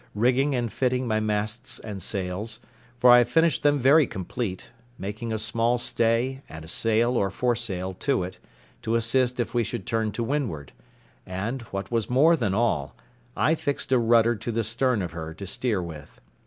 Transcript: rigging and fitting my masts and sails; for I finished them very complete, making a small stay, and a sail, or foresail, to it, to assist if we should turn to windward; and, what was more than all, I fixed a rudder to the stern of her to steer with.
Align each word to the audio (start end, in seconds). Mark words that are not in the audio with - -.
rigging 0.15 0.55
and 0.55 0.73
fitting 0.73 1.07
my 1.07 1.19
masts 1.19 1.77
and 1.77 2.01
sails; 2.01 2.59
for 2.97 3.11
I 3.11 3.23
finished 3.23 3.61
them 3.61 3.77
very 3.77 4.07
complete, 4.07 4.71
making 4.97 5.31
a 5.31 5.37
small 5.37 5.77
stay, 5.77 6.41
and 6.49 6.65
a 6.65 6.67
sail, 6.67 7.15
or 7.17 7.29
foresail, 7.29 7.93
to 7.99 8.23
it, 8.23 8.39
to 8.81 8.95
assist 8.95 9.39
if 9.39 9.53
we 9.53 9.63
should 9.63 9.85
turn 9.85 10.11
to 10.13 10.23
windward; 10.23 10.71
and, 11.23 11.61
what 11.69 11.91
was 11.91 12.09
more 12.09 12.35
than 12.35 12.55
all, 12.55 12.95
I 13.37 13.53
fixed 13.53 13.91
a 13.91 13.99
rudder 13.99 14.35
to 14.37 14.51
the 14.51 14.63
stern 14.63 15.03
of 15.03 15.11
her 15.11 15.35
to 15.35 15.45
steer 15.45 15.83
with. 15.83 16.19